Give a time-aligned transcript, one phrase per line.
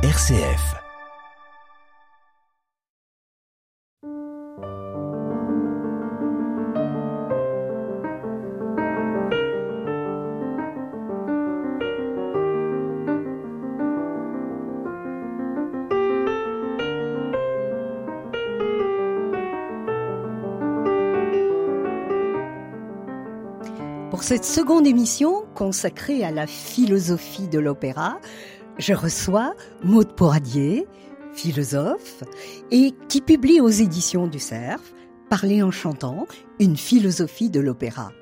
[0.00, 0.76] RCF.
[24.10, 28.20] Pour cette seconde émission consacrée à la philosophie de l'opéra,
[28.78, 30.86] je reçois Maude Poradier,
[31.32, 32.24] philosophe,
[32.70, 34.80] et qui publie aux éditions du Cerf
[35.28, 36.26] Parler en chantant,
[36.58, 38.12] une philosophie de l'opéra.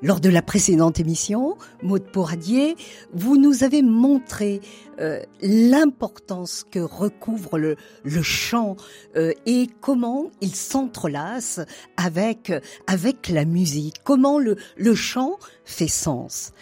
[0.00, 2.76] Lors de la précédente émission, Maude Poradier,
[3.12, 4.60] vous nous avez montré
[5.00, 7.74] euh, l'importance que recouvre le,
[8.04, 8.76] le chant
[9.16, 11.58] euh, et comment il s'entrelace
[11.96, 12.52] avec,
[12.86, 16.52] avec la musique, comment le, le chant fait sens.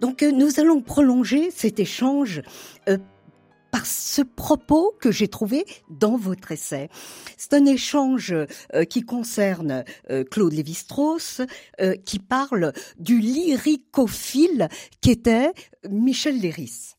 [0.00, 2.42] Donc euh, nous allons prolonger cet échange
[2.88, 2.98] euh,
[3.70, 6.88] par ce propos que j'ai trouvé dans votre essai.
[7.36, 9.84] C'est un échange euh, qui concerne
[10.30, 11.42] Claude Lévi-Strauss,
[12.04, 14.68] qui parle du lyricophile
[15.02, 15.52] qu'était
[15.88, 16.94] Michel Léris.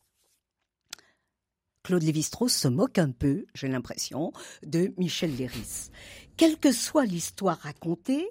[1.82, 4.32] Claude Lévi-Strauss se moque un peu, j'ai l'impression,
[4.64, 5.90] de Michel Léris.
[6.36, 8.28] Quelle que soit l'histoire racontée,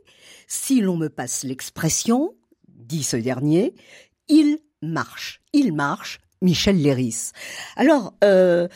[0.48, 2.36] si l'on me passe l'expression,
[2.68, 3.76] dit ce dernier,
[4.30, 7.32] il marche, il marche, Michel Léris.
[7.76, 8.68] Alors, euh,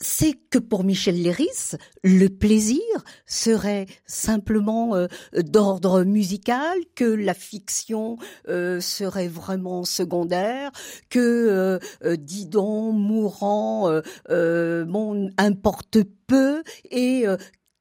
[0.00, 2.80] c'est que pour Michel Léris, le plaisir
[3.26, 8.16] serait simplement euh, d'ordre musical, que la fiction
[8.48, 10.70] euh, serait vraiment secondaire,
[11.10, 13.90] que euh, euh Didon, mourant,
[14.28, 17.24] bon, importe peu et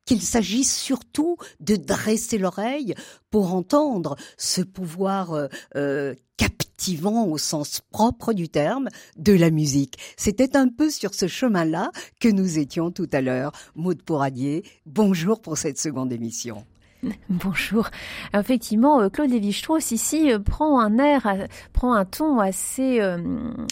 [0.06, 2.96] qu'il s'agisse surtout de dresser l'oreille
[3.30, 6.16] pour entendre ce pouvoir euh,
[6.78, 9.98] captivant au sens propre du terme de la musique.
[10.16, 13.52] C'était un peu sur ce chemin-là que nous étions tout à l'heure.
[13.76, 16.66] Maud Pouradier, bonjour pour cette seconde émission.
[17.30, 17.90] Bonjour.
[18.34, 23.00] Effectivement, euh, Claude Lévi-Strauss ici euh, prend un air, euh, prend un ton assez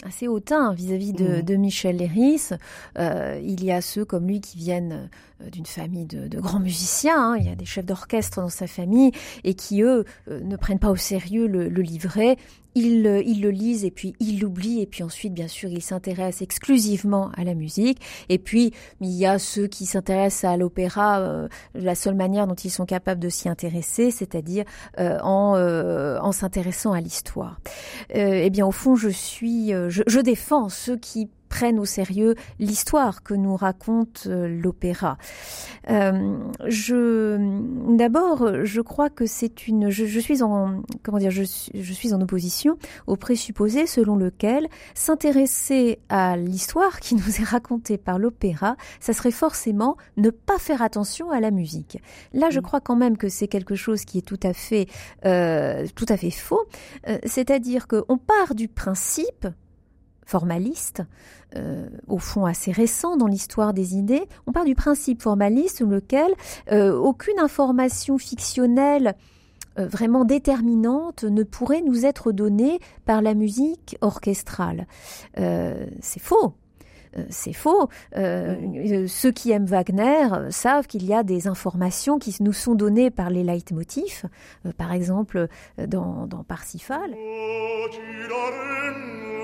[0.04, 1.42] assez hautain vis-à-vis de, Mhm.
[1.42, 2.50] de Michel Léris.
[2.98, 5.10] Euh, il y a ceux comme lui qui viennent
[5.52, 7.32] d'une famille de, grands musiciens.
[7.32, 7.36] hein.
[7.38, 9.12] Il y a des chefs d'orchestre dans sa famille
[9.44, 12.36] et qui eux euh, ne prennent pas au sérieux le, livret.
[12.74, 15.82] Ils, euh, ils le lisent et puis ils l'oublient et puis ensuite bien sûr ils
[15.82, 21.20] s'intéressent exclusivement à la musique et puis il y a ceux qui s'intéressent à l'opéra
[21.20, 24.64] euh, la seule manière dont ils sont capables de s'y intéresser, c'est-à-dire
[24.98, 27.60] euh, en, euh, s'intéressant à l'histoire.
[28.14, 32.34] Euh, eh bien, au fond, je suis, euh, je défends ceux qui prennent au sérieux
[32.58, 35.18] l'histoire que nous raconte euh, l'opéra.
[35.90, 36.36] Euh,
[36.66, 41.72] je, d'abord, je crois que c'est une, je, je suis en, comment dire, je, suis-
[41.82, 47.98] je suis en opposition au présupposé selon lequel s'intéresser à l'histoire qui nous est racontée
[47.98, 51.98] par l'opéra, ça serait forcément ne pas faire attention à la musique.
[52.32, 52.62] Là, je Mm.
[52.62, 54.86] crois quand même que c'est quelque chose qui est tout à fait,
[55.24, 56.64] euh, tout à fait faux.
[57.08, 59.46] Euh, C'est-à-dire qu'on part du principe
[60.26, 61.02] formaliste,
[61.54, 65.86] euh, au fond assez récent dans l'histoire des idées, on part du principe formaliste sur
[65.86, 66.34] lequel
[66.72, 69.14] euh, aucune information fictionnelle
[69.78, 74.86] euh, vraiment déterminante ne pourrait nous être donnée par la musique orchestrale.
[75.38, 76.54] Euh, c'est faux.
[77.30, 77.88] C'est faux.
[78.16, 83.10] Euh, ceux qui aiment Wagner savent qu'il y a des informations qui nous sont données
[83.10, 84.26] par les leitmotifs.
[84.66, 85.48] Euh, par exemple,
[85.78, 87.12] dans, dans Parsifal,
[88.28, 89.35] Lo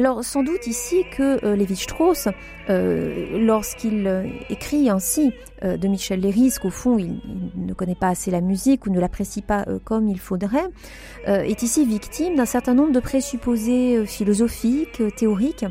[0.00, 2.28] alors sans doute ici que euh, Lévi-Strauss,
[2.70, 7.20] euh, lorsqu'il euh, écrit ainsi euh, de Michel Léris, qu'au fond il,
[7.54, 10.70] ne connaît pas assez la musique ou ne l'apprécie pas comme il faudrait,
[11.26, 15.66] est ici victime d'un certain nombre de présupposés philosophiques, théoriques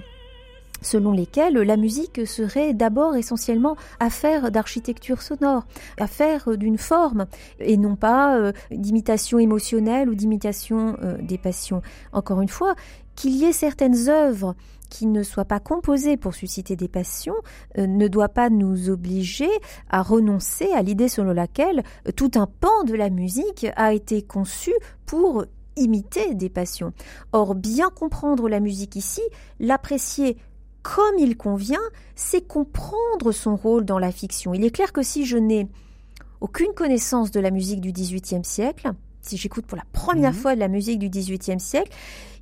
[0.82, 5.66] selon lesquels la musique serait d'abord essentiellement affaire d'architecture sonore,
[6.00, 7.26] affaire d'une forme,
[7.60, 11.82] et non pas d'imitation émotionnelle ou d'imitation des passions.
[12.14, 12.76] Encore une fois,
[13.20, 14.56] qu'il y ait certaines œuvres
[14.90, 17.36] qui ne soit pas composé pour susciter des passions
[17.78, 19.50] euh, ne doit pas nous obliger
[19.90, 24.22] à renoncer à l'idée selon laquelle euh, tout un pan de la musique a été
[24.22, 24.72] conçu
[25.06, 25.44] pour
[25.76, 26.94] imiter des passions.
[27.34, 29.22] Or, bien comprendre la musique ici,
[29.60, 30.38] l'apprécier
[30.82, 31.78] comme il convient,
[32.16, 34.54] c'est comprendre son rôle dans la fiction.
[34.54, 35.68] Il est clair que si je n'ai
[36.40, 40.38] aucune connaissance de la musique du XVIIIe siècle, si j'écoute pour la première Mhm.
[40.40, 41.92] fois de la musique du XVIIIe siècle,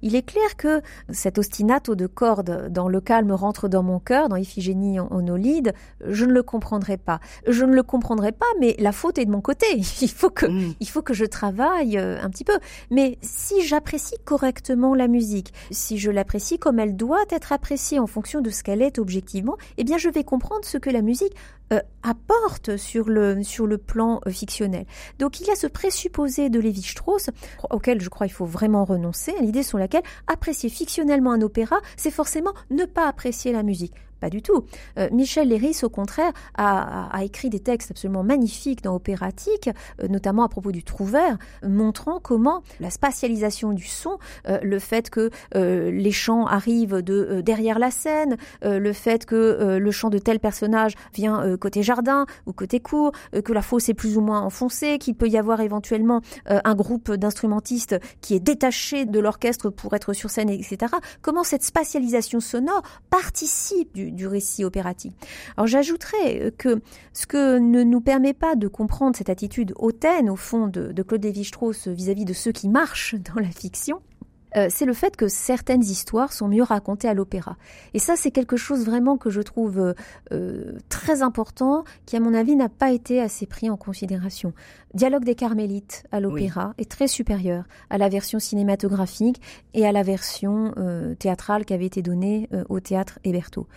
[0.02, 4.30] il est clair que cet ostinato de cordes dans le calme rentre dans mon cœur,
[4.30, 5.74] dans Iphigénie en, en Olide,
[6.06, 7.20] je ne le comprendrai pas.
[7.48, 9.66] Je ne le comprendrai pas, mais la faute est de mon côté.
[10.02, 10.74] Il faut que, Mm.
[10.80, 12.58] il faut que je travaille euh, un petit peu.
[12.92, 18.08] Mais si j'apprécie correctement la musique, si je l'apprécie comme elle doit être appréciée en
[18.08, 21.34] fonction de ce qu'elle est objectivement, eh bien je vais comprendre ce que la musique
[21.74, 24.86] euh, apporte sur le, sur le plan euh, fictionnel.
[25.20, 27.30] Donc il y a ce présupposé de Lévi-Strauss
[27.70, 29.87] auquel je crois il faut vraiment renoncer, à l'idée sur laquelle
[30.28, 33.94] apprécier fictionnellement un opéra, c'est forcément ne pas apprécier la musique.
[34.20, 34.66] Pas du tout.
[34.98, 39.70] Euh, Michel Léris, au contraire, a, écrit des textes absolument magnifiques dans Opératique,
[40.02, 44.18] euh, notamment à propos du trouvère, euh, montrant comment la spatialisation du son,
[44.48, 49.92] euh, le fait que les chants arrivent de derrière la scène, le fait que le
[49.92, 53.12] chant de tel personnage vient côté jardin ou côté cour,
[53.44, 57.12] que la fosse est plus ou moins enfoncée, qu'il peut y avoir éventuellement un groupe
[57.12, 60.94] d'instrumentistes qui est détaché de l'orchestre pour être sur scène, etc.
[61.22, 65.16] Comment cette spatialisation sonore participe du, du récit opératique.
[65.56, 66.82] Alors j'ajouterais euh, que
[67.14, 71.04] ce que ne nous permet pas de comprendre cette attitude hautaine, au fond, de, de
[71.04, 74.02] Claude Lévi-Strauss vis-à-vis de ceux qui marchent dans la fiction,
[74.56, 77.58] euh, c'est le fait que certaines histoires sont mieux racontées à l'opéra.
[77.94, 79.94] Et ça, c'est quelque chose vraiment que je trouve euh,
[80.32, 84.54] euh, très important, qui à mon avis n'a pas été assez pris en considération.
[84.94, 89.42] Dialogue des Carmélites à l'opéra est très supérieur à la version cinématographique
[89.74, 93.68] et à la version euh, théâtrale qui avait été donnée euh, au théâtre Héberto.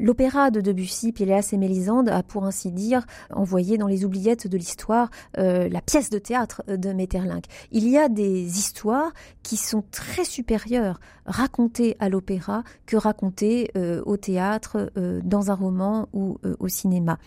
[0.00, 4.56] L'opéra de Debussy, Péléas et Mélisande a pour ainsi dire envoyé dans les oubliettes de
[4.56, 7.46] l'histoire euh, la pièce de théâtre de Metterlinck.
[7.72, 9.12] Il y a des histoires
[9.42, 15.54] qui sont très supérieures racontées à l'opéra que racontées euh, au théâtre, euh, dans un
[15.54, 17.18] roman ou au cinéma.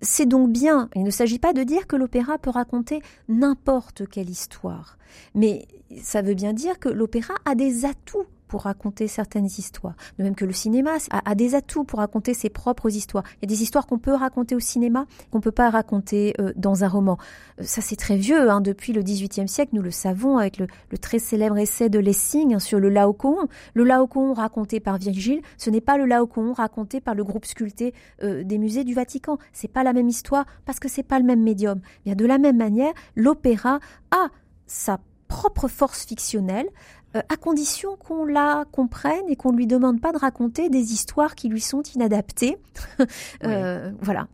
[0.00, 4.30] C'est donc bien, il ne s'agit pas de dire que l'opéra peut raconter n'importe quelle
[4.30, 4.98] histoire,
[5.34, 5.66] mais
[6.02, 9.96] ça veut bien dire que l'opéra a des atouts pour raconter certaines histoires.
[10.16, 13.24] De même que le cinéma a, des atouts pour raconter ses propres histoires.
[13.32, 16.52] Il y a des histoires qu'on peut raconter au cinéma, qu'on peut pas raconter euh,
[16.54, 17.18] dans un roman.
[17.58, 20.68] Euh, ça c'est très vieux, hein, depuis le XVIIIe siècle, nous le savons avec le,
[21.00, 23.48] très célèbre essai de Lessing sur le Laocoon.
[23.74, 27.92] Le Laocoon raconté par Virgile, ce n'est pas le Laocoon raconté par le groupe sculpté
[28.22, 29.36] euh, des musées du Vatican.
[29.52, 31.80] C'est pas la même histoire parce que c'est pas le même médium.
[32.06, 33.80] De la même manière, l'opéra
[34.12, 34.28] a
[34.68, 36.68] sa propre force fictionnelle,
[37.14, 41.34] à condition qu'on la comprenne et qu'on ne lui demande pas de raconter des histoires
[41.34, 42.56] qui lui sont inadaptées.
[43.44, 44.28] euh, Voilà.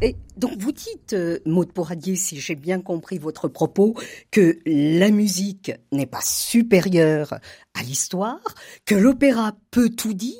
[0.00, 3.94] Et donc vous dites, euh, Maud Pourradier, si j'ai bien compris votre propos,
[4.30, 7.34] que la musique n'est pas supérieure
[7.78, 8.42] à l'histoire,
[8.84, 10.32] que l'opéra peut tout dire,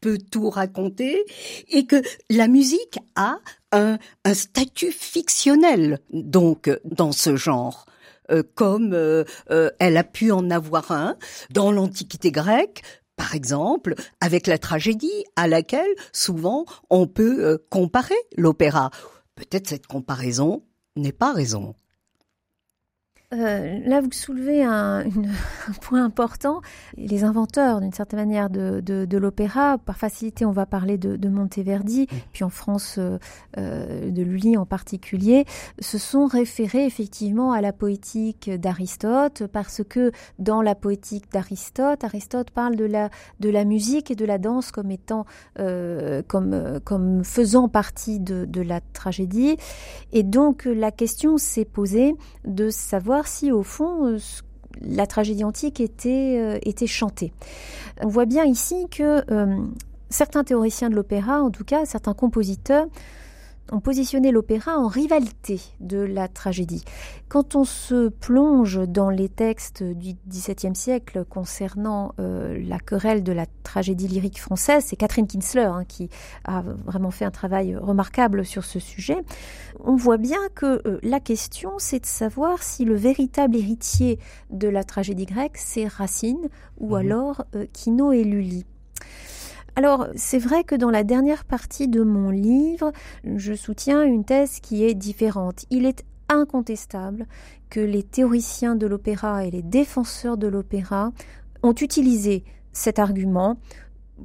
[0.00, 1.22] peut tout raconter,
[1.68, 2.00] et que
[2.30, 3.38] la musique a
[3.72, 7.84] un, un statut fictionnel, donc, dans ce genre.
[8.30, 11.16] Euh, comme euh, euh, elle a pu en avoir un
[11.50, 12.82] dans l'Antiquité grecque,
[13.16, 18.90] par exemple, avec la tragédie à laquelle souvent on peut comparer l'opéra.
[19.34, 20.62] Peut-être cette comparaison
[20.96, 21.74] n'est pas raison.
[23.32, 25.30] Euh, là, vous soulevez un, une,
[25.68, 26.62] un, point important.
[26.96, 31.14] Les inventeurs, d'une certaine manière, de, de, de l'opéra, par facilité, on va parler de,
[31.14, 35.44] de Monteverdi, puis en France, euh, de Lully en particulier,
[35.78, 40.10] se sont référés effectivement à la poétique d'Aristote, parce que
[40.40, 44.72] dans la poétique d'Aristote, Aristote parle de la, de la musique et de la danse
[44.72, 45.24] comme étant,
[45.60, 49.56] euh, comme, comme faisant partie de, de la tragédie.
[50.12, 54.18] Et donc, la question s'est posée de savoir si au fond euh,
[54.80, 57.32] la tragédie antique était, euh, était chantée.
[58.02, 59.56] On voit bien ici que euh,
[60.08, 62.86] certains théoriciens de l'opéra, en tout cas certains compositeurs,
[63.72, 66.84] ont positionné l'opéra en rivalité de la tragédie.
[67.28, 73.32] Quand on se plonge dans les textes du XVIIe siècle concernant euh, la querelle de
[73.32, 76.08] la tragédie lyrique française, c'est Catherine Kinsler hein, qui
[76.44, 79.22] a vraiment fait un travail remarquable sur ce sujet,
[79.78, 84.18] on voit bien que euh, la question c'est de savoir si le véritable héritier
[84.50, 86.48] de la tragédie grecque c'est Racine
[86.78, 86.98] ou mmh.
[86.98, 88.64] alors euh, Quino et Lully.
[89.76, 92.92] Alors, c'est vrai que dans la dernière partie de mon livre,
[93.24, 95.64] je soutiens une thèse qui est différente.
[95.70, 97.26] Il est incontestable
[97.70, 101.12] que les théoriciens de l'opéra et les défenseurs de l'opéra
[101.62, 103.58] ont utilisé cet argument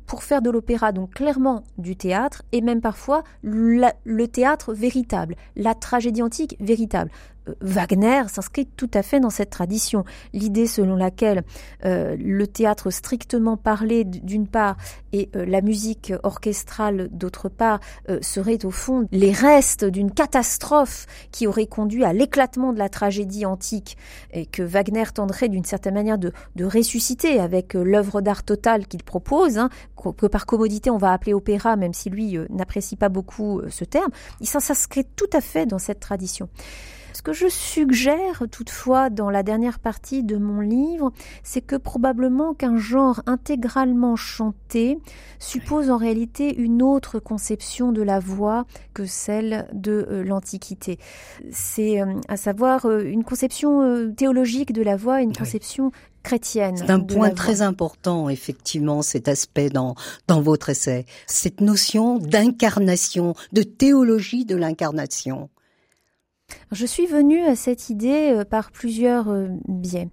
[0.07, 5.73] pour faire de l'opéra, donc clairement du théâtre, et même parfois le théâtre véritable, la
[5.73, 7.11] tragédie antique véritable.
[7.49, 10.05] Euh, Wagner s'inscrit tout à fait dans cette tradition.
[10.33, 11.43] L'idée selon laquelle
[11.85, 14.77] euh, le théâtre strictement parlé d'une part
[15.15, 21.05] et euh, la musique orchestrale d'autre part euh, seraient au fond les restes d'une catastrophe
[21.31, 23.97] qui aurait conduit à l'éclatement de la tragédie antique
[24.31, 28.87] et que Wagner tendrait d'une certaine manière de, de ressusciter avec euh, l'œuvre d'art totale
[28.87, 29.69] qu'il propose, hein,
[30.17, 34.11] que par commodité on va appeler opéra, même si lui n'apprécie pas beaucoup ce terme.
[34.41, 36.49] Il s'inscrit tout à fait dans cette tradition.
[37.15, 42.53] Ce que je suggère toutefois dans la dernière partie de mon livre, c'est que probablement
[42.53, 44.99] qu'un genre intégralement chanté
[45.39, 50.99] suppose en réalité une autre conception de la voix que celle de euh, l'Antiquité.
[51.53, 56.75] C'est euh, à savoir euh, une conception théologique de la voix, une conception chrétienne.
[56.75, 59.95] C'est un point très important, effectivement, cet aspect dans,
[60.27, 61.05] dans votre essai.
[61.27, 65.49] Cette notion d'incarnation, de théologie de l'incarnation.
[66.71, 70.09] Je suis venue à cette idée euh, par plusieurs euh, biais.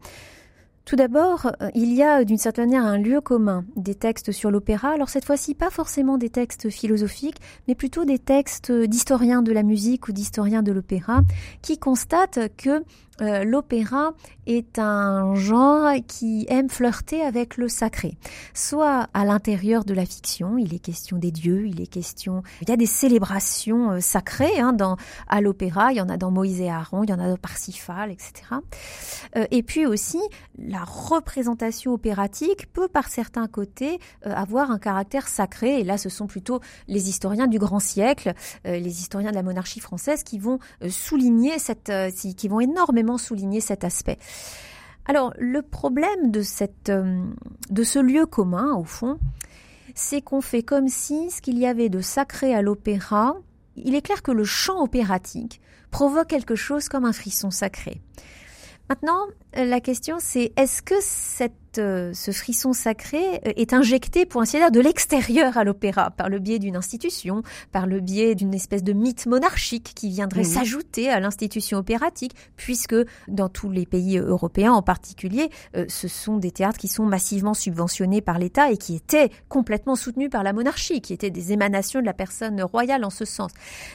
[0.85, 4.51] Tout d'abord, euh, il y a d'une certaine manière un lieu commun des textes sur
[4.51, 4.91] l'opéra.
[4.91, 9.63] Alors cette fois-ci, pas forcément des textes philosophiques, mais plutôt des textes d'historiens de la
[9.63, 11.23] musique ou d'historiens de l'opéra
[11.63, 12.85] qui constatent que
[13.21, 14.15] euh, l'opéra
[14.47, 18.17] est un genre qui aime flirter avec le sacré.
[18.55, 22.71] Soit à l'intérieur de la fiction, il est question des dieux, il est question, il
[22.71, 24.97] y a des célébrations euh, sacrées hein, dans
[25.29, 25.93] à l'opéra.
[25.93, 28.33] Il y en a dans Moïse et Aaron, il y en a dans Parsifal, etc.
[29.37, 30.21] Euh, et puis aussi,
[30.59, 35.81] la représentation opératique peut, par certains côtés, avoir un caractère sacré.
[35.81, 38.33] Et là, ce sont plutôt les historiens du grand siècle,
[38.65, 41.93] les historiens de la monarchie française, qui vont souligner cette,
[42.37, 44.19] qui vont énormément souligner cet aspect.
[45.07, 47.25] Alors, le problème de, cette, euh,
[47.71, 49.19] de ce lieu commun, au fond,
[49.95, 53.37] c'est qu'on fait comme si ce qu'il y avait de sacré à l'opéra,
[53.77, 58.01] il est clair que le chant opératique provoque quelque chose comme un frisson sacré.
[58.89, 64.41] Maintenant, la question c'est est-ce que cette euh, ce frisson sacré euh, est injecté, pour
[64.41, 68.55] ainsi dire, de l'extérieur à l'opéra, par le biais d'une institution, par le biais d'une
[68.55, 72.97] espèce de mythe monarchique qui viendrait s'ajouter à l'institution opératique, puisque
[73.29, 77.55] dans tous les pays européens en particulier, euh, ce sont des théâtres qui sont massivement
[77.55, 82.01] subventionnés par l'État et qui étaient complètement soutenus par la monarchie, qui étaient des émanations
[82.01, 83.51] de la personne royale en ce sens.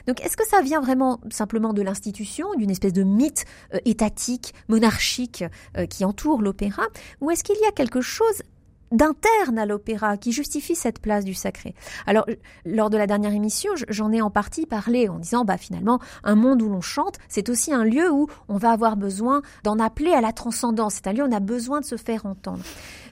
[0.07, 3.45] Donc est-ce que ça vient vraiment simplement de l'institution, d'une espèce de mythe
[3.85, 5.43] étatique, monarchique
[5.89, 6.83] qui entoure l'opéra,
[7.21, 8.41] ou est-ce qu'il y a quelque chose
[8.91, 11.75] d'interne à l'opéra qui justifie cette place du sacré.
[12.05, 12.25] Alors,
[12.65, 16.35] lors de la dernière émission, j'en ai en partie parlé en disant, bah finalement, un
[16.35, 20.11] monde où l'on chante, c'est aussi un lieu où on va avoir besoin d'en appeler
[20.11, 20.95] à la transcendance.
[20.95, 22.63] C'est un lieu où on a besoin de se faire entendre.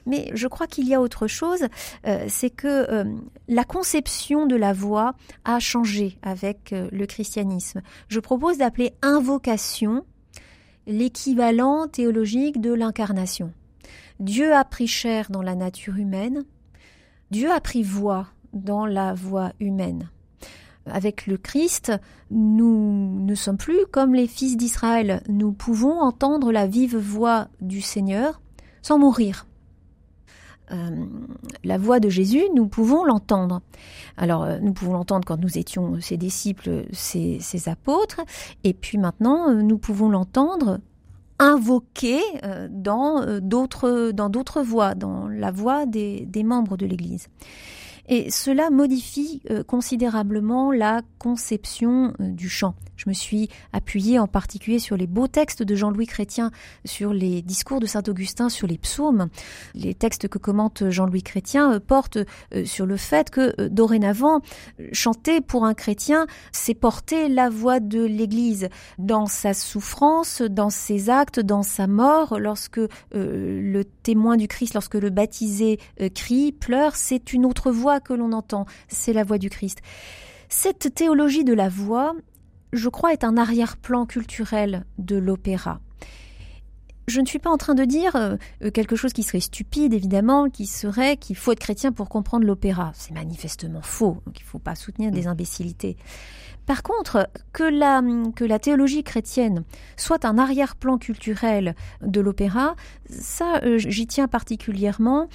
[0.06, 1.66] Mais je crois qu'il y a autre chose,
[2.06, 3.04] euh, c'est que euh,
[3.48, 7.82] la conception de la voix a changé avec euh, le christianisme.
[8.08, 10.06] Je propose d'appeler invocation
[10.86, 13.52] l'équivalent théologique de l'incarnation.
[14.20, 16.44] Dieu a pris chair dans la nature humaine,
[17.30, 20.10] Dieu a pris voix dans la voix humaine.
[20.86, 21.92] Avec le Christ,
[22.30, 25.22] nous ne sommes plus comme les fils d'Israël.
[25.28, 28.40] Nous pouvons entendre la vive voix du Seigneur
[28.82, 29.46] sans mourir.
[30.72, 31.06] Euh,
[31.64, 33.62] la voix de Jésus, nous pouvons l'entendre.
[34.16, 38.20] Alors, euh, nous pouvons l'entendre quand nous étions ses disciples, ses, apôtres,
[38.64, 40.80] et puis maintenant, euh, nous pouvons l'entendre
[41.38, 46.86] invoqué euh, dans euh, d'autres dans d'autres voix, dans la voix des, des membres de
[46.86, 47.28] l'Église.
[48.08, 52.74] Et cela modifie euh, considérablement la conception du chant.
[52.96, 56.50] Je me suis appuyée en particulier sur les beaux textes de Jean-Louis Chrétien,
[56.84, 59.28] sur les discours de Saint-Augustin sur les psaumes.
[59.74, 62.18] Les textes que commente Jean-Louis Chrétien euh, portent
[62.54, 64.40] euh, sur le fait que euh, dorénavant,
[64.92, 71.10] chanter pour un chrétien, c'est porter la voix de l'Église dans sa souffrance, dans ses
[71.10, 72.38] actes, dans sa mort.
[72.38, 72.80] Lorsque
[73.12, 75.78] le témoin du Christ, lorsque le baptisé
[76.14, 79.80] crie, pleure, c'est une autre voix que l'on entend, c'est la voix du Christ.
[80.48, 82.14] Cette théologie de la voix,
[82.72, 85.80] je crois, est un arrière-plan culturel de l'opéra.
[87.08, 88.36] Je ne suis pas en train de dire euh,
[88.74, 92.90] quelque chose qui serait stupide, évidemment, qui serait qu'il faut être chrétien pour comprendre l'opéra.
[92.94, 95.96] C'est manifestement faux, donc il ne faut pas soutenir des imbécilités.
[96.66, 98.02] Par contre, que la,
[98.34, 99.62] que la théologie chrétienne
[99.96, 102.74] soit un arrière-plan culturel de l'opéra,
[103.08, 105.28] ça, euh, j'y tiens particulièrement.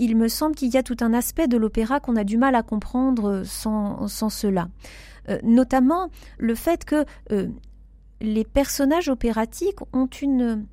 [0.00, 2.54] Il me semble qu'il y a tout un aspect de l'opéra qu'on a du mal
[2.54, 4.68] à comprendre sans, sans cela.
[5.28, 7.48] Euh, notamment le fait que euh,
[8.20, 10.64] les personnages opératiques ont une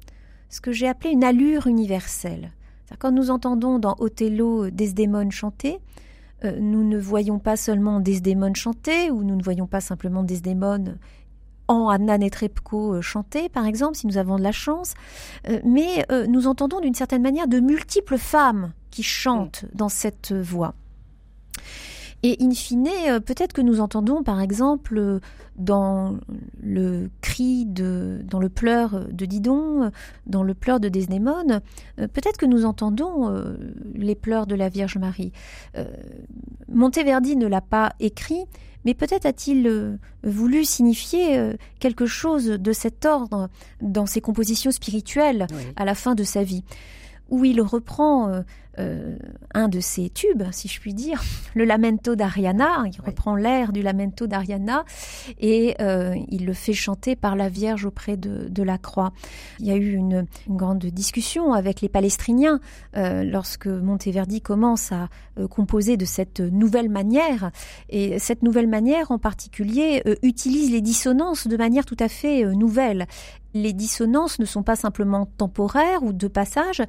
[0.49, 2.51] ce que j'ai appelé une allure universelle.
[2.99, 5.79] Quand nous entendons dans Othello Desdémone chanter,
[6.45, 10.97] euh, nous ne voyons pas seulement Desdémone chanter, ou nous ne voyons pas simplement Desdémone
[11.67, 14.93] en Anna Netrebko euh, chanter, par exemple, si nous avons de la chance,
[15.49, 20.31] euh, mais euh, nous entendons d'une certaine manière de multiples femmes qui chantent dans cette
[20.33, 20.73] voix.
[22.23, 25.19] Et in fine, euh, peut-être que nous entendons, par exemple,
[25.55, 26.17] dans
[26.61, 29.91] le cri de, dans le pleur de Didon,
[30.25, 31.61] dans le pleur de Desdémone,
[31.99, 33.55] euh, peut-être que nous entendons euh,
[33.93, 35.31] les pleurs de la Vierge Marie.
[36.69, 38.45] Monteverdi ne l'a pas écrit,
[38.83, 43.49] mais peut-être a-t-il voulu signifier quelque chose de cet ordre
[43.81, 45.63] dans ses compositions spirituelles Oui.
[45.75, 46.63] à la fin de sa vie,
[47.29, 48.43] où il reprend
[48.79, 49.17] euh,
[49.53, 51.21] un de ses tubes, si je puis dire,
[51.55, 52.83] le Lamento d'Ariana.
[52.85, 53.07] Il Oui.
[53.07, 54.83] reprend l'air du Lamento d'Ariana
[55.39, 59.11] et euh, il le fait chanter par la Vierge auprès de, de la croix.
[59.59, 62.59] Il y a eu une, une grande discussion avec les Palestriniens
[62.95, 65.09] euh, lorsque Monteverdi commence à
[65.49, 67.51] composer de cette nouvelle manière.
[67.89, 73.05] Et cette nouvelle manière, en particulier, utilise les dissonances de manière tout à fait nouvelle.
[73.53, 76.81] Les dissonances ne sont pas simplement temporaires ou de passage,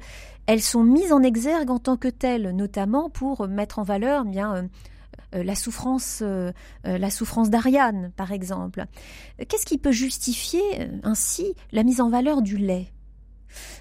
[0.47, 4.53] elles sont mises en exergue en tant que telles, notamment pour mettre en valeur eh
[4.53, 4.63] euh,
[5.35, 6.51] euh, la souffrance, euh,
[6.83, 8.85] la souffrance d'Ariane, par exemple.
[9.47, 10.61] Qu'est-ce qui peut justifier
[11.03, 12.87] ainsi la mise en valeur du lait?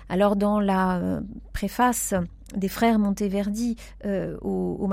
[0.09, 1.21] Alors, dans la
[1.53, 2.15] préface
[2.55, 4.91] des frères Monteverdi au, au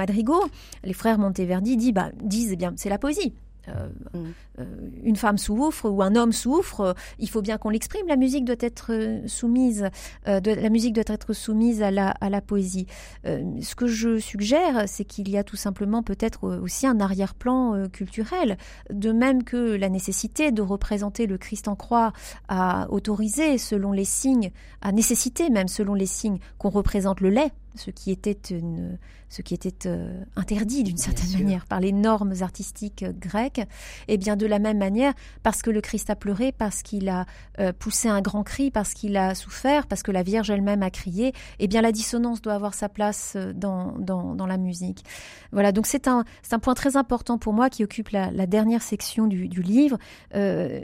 [0.83, 3.33] les frères Monteverdi disent, bah, disent eh bien, c'est la poésie.
[3.69, 4.19] Euh, Mm.
[4.59, 4.63] euh,
[5.03, 8.07] une femme souffre ou un homme souffre, euh, il faut bien qu'on l'exprime.
[8.07, 8.91] La musique doit être
[9.27, 9.89] soumise,
[10.25, 12.87] la musique doit être soumise à la, à la poésie.
[13.23, 18.57] Ce que je suggère, c'est qu'il y a tout simplement peut-être aussi un arrière-plan culturel,
[18.91, 22.13] de même que la nécessité de représenter le Christ en croix
[22.47, 27.51] a autorisé, selon les signes, a nécessité même selon les signes qu'on représente le lait,
[27.75, 28.97] ce qui était une,
[29.29, 31.39] ce qui était euh, interdit d'une certaine sûr.
[31.39, 33.61] manière par les normes artistiques euh, grecques.
[34.07, 35.13] Et bien de la même manière,
[35.43, 37.25] parce que le Christ a pleuré, parce qu'il a
[37.59, 40.89] euh, poussé un grand cri, parce qu'il a souffert, parce que la Vierge elle-même a
[40.89, 45.03] crié, eh bien la dissonance doit avoir sa place dans, dans, dans la musique.
[45.51, 48.47] Voilà, donc c'est un, c'est un point très important pour moi qui occupe la, la
[48.47, 49.97] dernière section du, du livre.
[50.35, 50.81] Euh,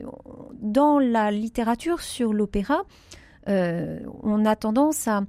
[0.61, 2.81] dans la littérature sur l'opéra,
[3.47, 5.23] euh, on a tendance à,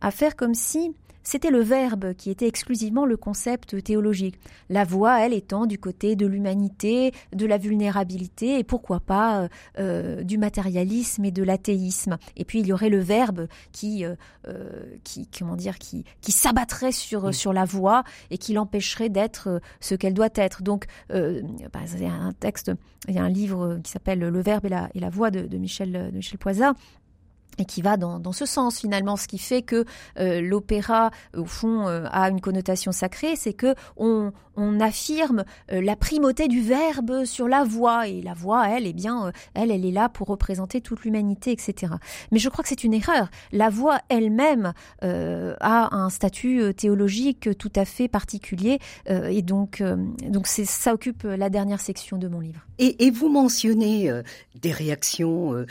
[0.00, 4.40] à faire comme si c'était le verbe qui était exclusivement le concept théologique.
[4.68, 9.48] La voix, elle, étant du côté de l'humanité, de la vulnérabilité et pourquoi pas euh,
[9.78, 12.16] euh, du matérialisme et de l'athéisme.
[12.36, 16.92] Et puis il y aurait le verbe qui, euh, qui comment dire, qui, qui s'abattrait
[16.92, 17.34] sur Oui.
[17.34, 20.62] sur la voix et qui l'empêcherait d'être ce qu'elle doit être.
[20.62, 22.72] Donc, euh, bah, il y a un texte,
[23.08, 25.42] il y a un livre qui s'appelle Le Verbe et la, et la voix de,
[25.42, 26.72] de Michel de Michel Poisat
[27.58, 29.84] et qui va dans, ce sens finalement, ce qui fait que
[30.18, 34.32] euh, l'opéra au fond euh, a une connotation sacrée, c'est que on,
[34.80, 39.32] affirme euh, la primauté du verbe sur la voix et la voix, elle, eh bien,
[39.54, 41.94] elle, elle est là pour représenter toute l'humanité, etc.
[42.30, 43.30] Mais je crois que c'est une erreur.
[43.52, 49.82] La voix elle-même a un statut théologique tout à fait particulier et donc,
[50.28, 52.66] donc ça occupe la dernière section de mon livre.
[52.78, 54.10] Et, vous mentionnez
[54.60, 55.64] des réactions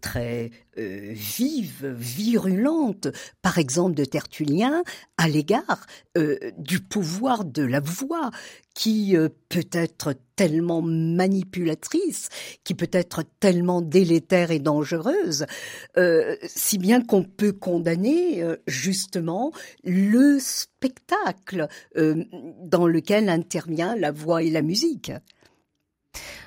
[0.00, 3.08] très euh, vives, virulentes,
[3.42, 4.84] par exemple de Tertullien,
[5.16, 8.30] à l'égard euh, du pouvoir de la voix,
[8.72, 12.28] qui euh, peut être tellement manipulatrice,
[12.62, 15.44] qui peut être tellement délétère et dangereuse,
[16.46, 19.52] si bien qu'on peut condamner justement
[19.84, 25.12] le spectacle dans lequel intervient la voix et la musique.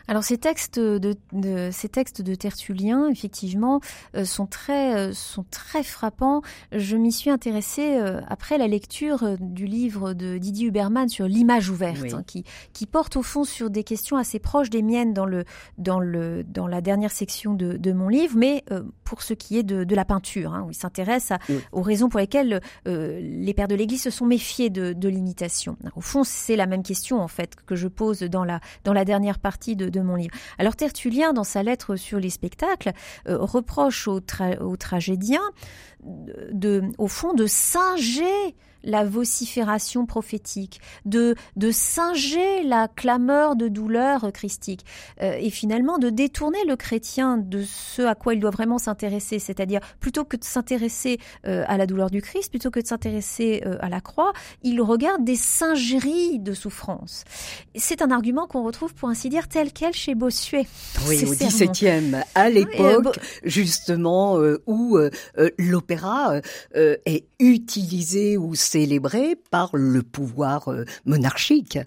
[0.08, 3.80] Alors ces textes de, de- ces textes de Tertullien, effectivement,
[4.16, 6.42] euh, sont très euh, sont très frappants.
[6.74, 11.70] Je m'y suis intéressée euh, après la lecture du livre de Didier Huberman sur l'image
[11.70, 12.12] ouverte, Oui.
[12.13, 15.46] hein, qui qui porte au fond sur des questions assez proches des miennes dans le
[15.78, 18.63] dans le dans la dernière section de, de mon livre, mais
[19.06, 21.60] pour ce qui est de, de la peinture, hein, où il s'intéresse Oui.
[21.72, 25.78] aux raisons pour lesquelles les pères de l'Église se sont méfiés de, de l'imitation.
[25.96, 29.06] Au fond, c'est la même question en fait que je pose dans la dans la
[29.06, 30.34] dernière partie de, mon livre.
[30.58, 32.92] Alors Tertullien, dans sa lettre sur les spectacles,
[33.28, 35.50] euh, reproche aux, tra- aux tragédiens
[36.04, 44.32] de- au fond, de singer la vocifération prophétique, de, de singer la clameur de douleur
[44.34, 44.86] christique,
[45.22, 49.39] euh, et finalement de détourner le chrétien de ce à quoi il doit vraiment s'intéresser,
[49.39, 53.63] c'est-à-dire plutôt que de s'intéresser euh, à la douleur du Christ, plutôt que de s'intéresser
[53.65, 57.24] euh, à la croix, il regarde des singeries de souffrance.
[57.76, 60.67] C'est un argument qu'on retrouve, pour ainsi dire, tel quel chez Bossuet.
[61.08, 61.34] Oui, au.
[61.34, 64.98] XVIIe, à l'époque justement où
[65.58, 66.39] l'opéra
[66.74, 71.78] est utilisé ou célébrée par le pouvoir euh, monarchique.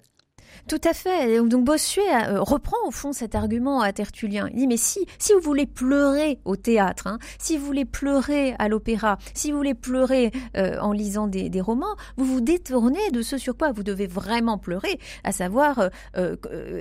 [0.67, 1.41] Tout à fait.
[1.47, 4.49] Donc Bossuet euh, reprend au fond cet argument à Tertullien.
[4.51, 8.53] Il dit mais si si vous voulez pleurer au théâtre, hein, si vous voulez pleurer
[8.59, 13.21] à l'opéra, si vous voulez pleurer euh, en lisant des, romans, vous vous détournez de
[13.21, 16.35] ce sur quoi vous devez vraiment pleurer, à savoir euh,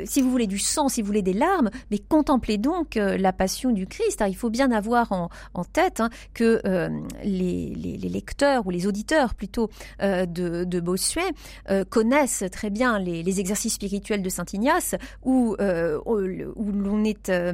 [0.05, 3.71] si vous voulez du sang, si vous voulez des larmes, mais contemplez donc la passion
[3.71, 4.23] du Christ.
[4.27, 6.61] il faut bien avoir en, tête hein, que
[7.23, 9.71] les, lecteurs ou les auditeurs plutôt
[10.01, 11.33] de, Bossuet
[11.89, 17.53] connaissent très bien les exercices spirituel de Saint Ignace où, euh, où l'on est euh,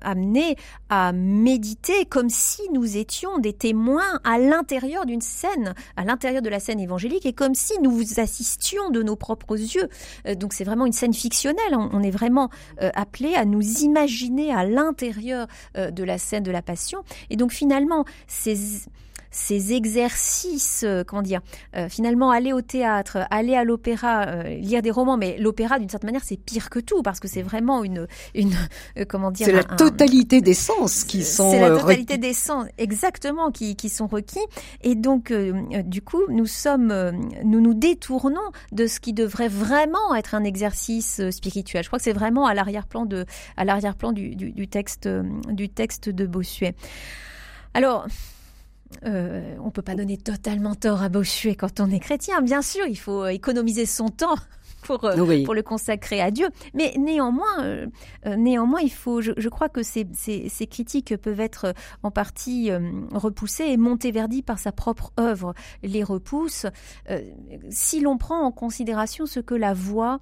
[0.00, 0.56] amené
[0.88, 6.48] à méditer comme si nous étions des témoins à l'intérieur d'une scène, à l'intérieur de
[6.48, 9.88] la scène évangélique et comme si nous assistions de nos propres yeux.
[10.26, 11.74] Euh, donc c'est vraiment une scène fictionnelle.
[11.74, 16.62] On, on est vraiment appelé à nous imaginer à l'intérieur de la scène de la
[16.62, 17.02] Passion.
[17.30, 18.86] Et donc finalement, ces
[19.36, 21.40] ces exercices, euh, comment dire,
[21.76, 25.90] euh, finalement aller au théâtre, aller à l'opéra, euh, lire des romans, mais l'opéra d'une
[25.90, 28.54] certaine manière c'est pire que tout parce que c'est vraiment une, une
[28.98, 32.18] euh, comment dire, c'est la totalité un, des sens qui sont c'est la totalité requis.
[32.18, 34.40] des sens exactement qui, qui sont requis
[34.82, 36.92] et donc du coup nous sommes,
[37.44, 38.40] nous nous détournons
[38.72, 41.82] de ce qui devrait vraiment être un exercice spirituel.
[41.82, 45.08] Je crois que c'est vraiment à l'arrière-plan de, à l'arrière-plan du, du, du texte,
[45.50, 46.74] du texte de Bossuet.
[47.74, 48.06] Alors,
[49.04, 52.40] euh, on peut pas donner totalement tort à Bossuet quand on est chrétien.
[52.42, 54.36] Bien sûr, il faut économiser son temps
[54.82, 55.44] pour, euh, oui.
[55.44, 56.48] pour le consacrer à Dieu.
[56.74, 57.86] Mais néanmoins, euh,
[58.36, 62.70] néanmoins, il faut, je, je crois que ces, ces, ces, critiques peuvent être en partie
[62.70, 62.80] euh,
[63.12, 66.66] repoussées et Monteverdi, par sa propre œuvre, les repousse.
[67.10, 67.20] Euh,
[67.70, 70.20] si l'on prend en considération ce que la voix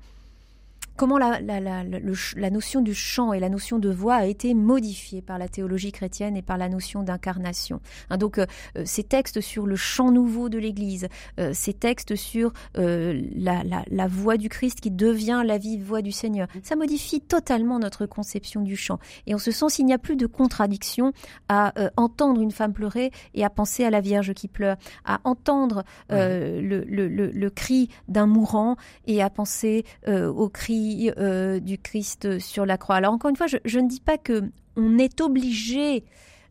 [0.97, 4.27] comment la, la, la, le, la, notion du chant et la notion de voix a
[4.27, 7.81] été modifiée par la théologie chrétienne et par la notion d'incarnation.
[8.11, 8.47] Hein, donc euh,
[8.85, 14.37] ces textes sur le chant nouveau de l'Église, euh, ces textes sur euh, la, voix
[14.37, 18.77] du Christ qui devient la vive voix du Seigneur, ça modifie totalement notre conception du
[18.77, 18.99] chant.
[19.27, 21.13] Et en ce sens, il n'y a plus de contradiction
[21.49, 25.21] à euh, entendre une femme pleurer et à penser à la Vierge qui pleure, à
[25.25, 28.77] entendre euh, le, le, cri d'un mourant
[29.07, 30.84] et à penser euh, au cri
[31.19, 32.97] euh, du Christ sur la croix.
[32.97, 34.43] Alors encore une fois, je, je ne dis pas que
[34.77, 36.05] on est obligé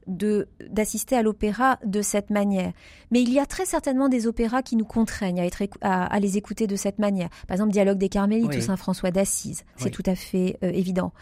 [0.08, 2.74] de d'assister à l'opéra de cette manière.
[3.12, 6.20] Mais il y a très certainement des opéras qui nous contraignent à, être, à, à
[6.20, 7.30] les écouter de cette manière.
[7.48, 8.58] Par exemple, Dialogue des Carmélites oui.
[8.58, 9.92] ou Saint François d'Assise, c'est oui.
[9.92, 11.14] tout à fait euh, évident.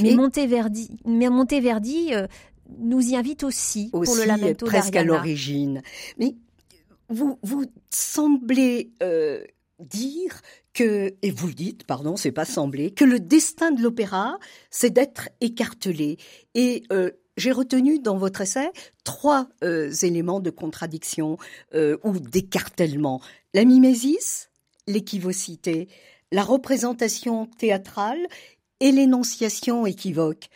[0.00, 0.16] Mais Et...
[0.16, 2.26] Monteverdi, mais Monteverdi euh,
[2.78, 5.82] nous y invite aussi, aussi pour le Lamento presque à l'origine.
[6.18, 6.36] Mais
[7.08, 9.44] vous vous semblez euh,
[9.82, 10.40] dire
[10.74, 14.38] que, et vous le dites, pardon, c'est pas semblé, que le destin de l'opéra,
[14.70, 16.18] c'est d'être écartelé.
[16.54, 18.70] Et euh, j'ai retenu dans votre essai
[19.04, 21.38] trois euh, éléments de contradiction
[21.74, 23.20] euh, ou d'écartèlement.
[23.54, 24.50] La mimésis,
[24.86, 25.88] l'équivocité,
[26.30, 28.26] la représentation théâtrale
[28.80, 30.48] et l'énonciation équivoque,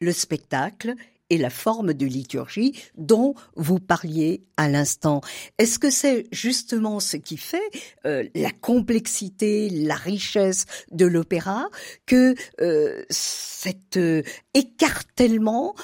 [0.00, 0.94] le spectacle
[1.32, 5.22] et la forme de liturgie dont vous parliez à l'instant.
[5.56, 7.70] Est-ce que c'est justement ce qui fait
[8.04, 11.70] euh, la complexité, la richesse de l'opéra
[12.04, 15.74] que euh, cet euh, écartèlement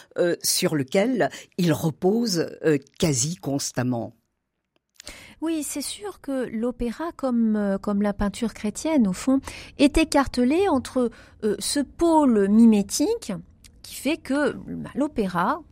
[0.42, 2.46] sur lequel il repose
[2.98, 4.14] quasi constamment?
[5.40, 9.40] Oui, c'est sûr que l'opéra, comme, comme la peinture chrétienne, au fond,
[9.78, 11.10] est écartelé entre
[11.58, 13.32] ce pôle mimétique
[13.88, 15.62] qui fait que bah, l'opéra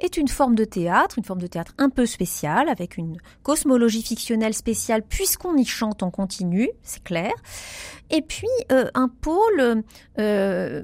[0.00, 4.02] est une forme de théâtre, une forme de théâtre un peu spéciale, avec une cosmologie
[4.02, 7.32] fictionnelle spéciale, puisqu'on y chante en continu, c'est clair.
[8.10, 9.82] Et puis euh, un pôle,
[10.18, 10.82] euh,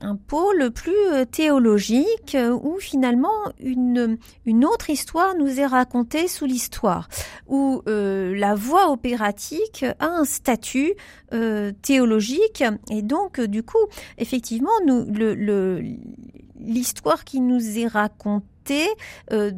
[0.00, 3.28] un pôle plus euh, théologique, où finalement
[3.60, 7.08] une, une autre histoire nous est racontée sous l'histoire,
[7.46, 10.94] où euh, la voix opératique a un statut
[11.32, 13.78] euh, théologique, et donc du coup,
[14.18, 15.82] effectivement, nous le
[16.60, 18.88] l'histoire qui nous est racontée
[19.32, 19.52] euh,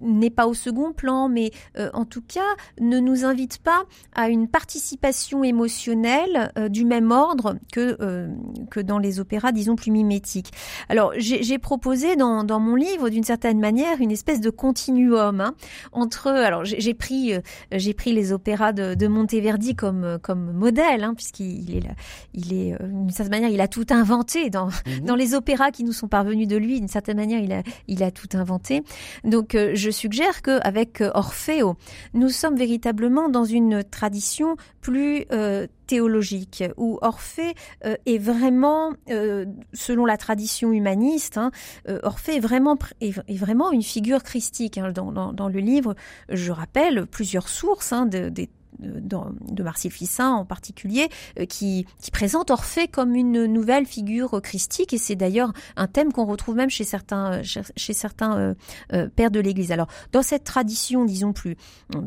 [0.00, 2.40] n'est pas au second plan, mais euh, en tout cas
[2.80, 8.28] ne nous invite pas à une participation émotionnelle euh, du même ordre que euh,
[8.70, 10.52] que dans les opéras, disons plus mimétiques.
[10.88, 15.54] Alors j'ai proposé dans, dans mon livre, d'une certaine manière, une espèce de continuum hein,
[15.92, 16.28] entre.
[16.28, 17.32] Alors j'ai pris
[17.72, 21.94] j'ai pris les opéras de, de Monteverdi comme comme modèle, hein, puisqu'il est là,
[22.34, 25.04] il est d'une certaine manière, il a tout inventé dans mmh.
[25.04, 26.78] dans les opéras qui nous sont parvenus de lui.
[26.78, 28.82] D'une certaine manière, il a il a tout inventé.
[29.24, 31.76] Donc je suggère qu'avec Orfeo,
[32.14, 37.54] nous sommes véritablement dans une tradition plus euh, théologique, où Orphée
[37.84, 41.50] euh, est vraiment, euh, selon la tradition humaniste, hein,
[41.88, 44.78] euh, Orphée est vraiment, est, vraiment une figure christique.
[44.78, 44.92] Hein.
[44.92, 45.96] Dans, le livre,
[46.28, 52.10] je rappelle plusieurs sources hein, de, des de Marcel Fissin en particulier, euh, qui, qui
[52.10, 56.70] présente Orphée comme une nouvelle figure christique, et c'est d'ailleurs un thème qu'on retrouve même
[56.70, 58.54] chez certains, chez certains euh,
[58.92, 59.72] euh, pères de l'Église.
[59.72, 61.56] Alors, dans cette tradition, disons plus,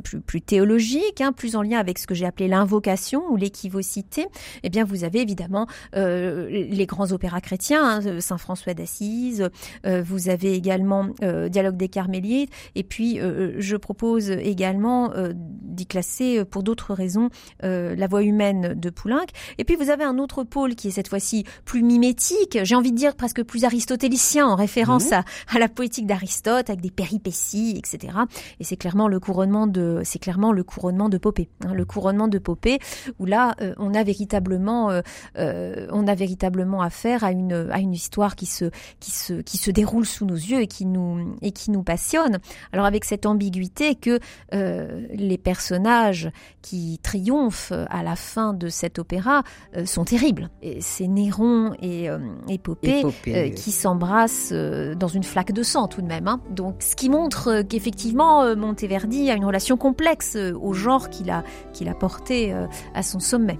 [0.04, 4.28] plus, plus théologique, hein, plus en lien avec ce que j'ai appelé l'invocation ou l'équivocité,
[4.63, 9.50] eh bien, vous avez évidemment euh, les grands opéras chrétiens, hein, Saint François d'Assise,
[9.86, 13.19] euh, vous avez également euh, Dialogue des Carmélites, et puis
[13.58, 17.29] je propose également d'y classer pour d'autres raisons
[17.63, 19.25] euh, la voix humaine de Poulenc.
[19.57, 22.91] Et puis vous avez un autre pôle qui est cette fois-ci plus mimétique, j'ai envie
[22.91, 25.15] de dire presque plus aristotélicien en référence mmh.
[25.15, 25.23] à,
[25.55, 28.13] à, la poétique d'Aristote avec des péripéties, etc.
[28.59, 32.27] Et c'est clairement le couronnement de, c'est clairement le couronnement de Popée, hein, le couronnement
[32.27, 32.79] de Popée
[33.19, 35.01] où là euh, on a véritablement, euh,
[35.37, 38.65] euh, on a véritablement affaire à une à une histoire qui se
[38.99, 42.39] qui se qui se déroule sous nos yeux et qui nous et qui nous passionne.
[42.71, 44.19] Alors avec cette ambiguïté que
[44.53, 46.29] euh, les personnages
[46.62, 49.43] qui triomphent à la fin de cet opéra
[49.75, 50.49] euh, sont terribles.
[50.80, 55.63] C'est Néron et, euh, et Popée, Popée euh, qui s'embrassent euh, dans une flaque de
[55.63, 56.27] sang tout de même.
[56.27, 56.41] Hein.
[56.49, 61.89] Donc, ce qui montre qu'effectivement Monteverdi a une relation complexe au genre qu'il a, qu'il
[61.89, 62.54] a porté
[62.93, 63.60] à son sommet.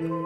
[0.00, 0.25] Vous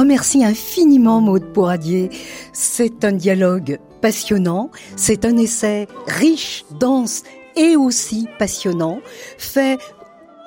[0.00, 2.08] remercie infiniment, Maude Pouradier.
[2.52, 7.22] C'est un dialogue passionnant, c'est un essai riche, dense
[7.54, 9.00] et aussi passionnant,
[9.36, 9.78] fait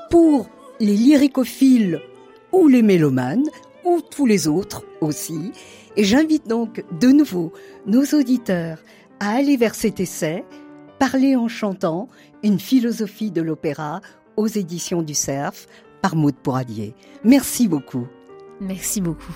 [0.10, 2.02] pour les lyricophiles
[2.52, 3.46] ou les mélomanes,
[3.86, 5.52] ou tous les autres aussi.
[5.98, 7.54] Et j'invite donc de nouveau
[7.86, 8.80] nos auditeurs
[9.20, 10.44] à aller vers cet essai,
[11.00, 12.08] Parler en chantant,
[12.44, 14.00] une philosophie de l'opéra
[14.38, 15.68] aux éditions du CERF
[16.02, 16.96] par Maud Pouradier.
[17.26, 18.08] Merci beaucoup.
[18.64, 19.34] Merci beaucoup.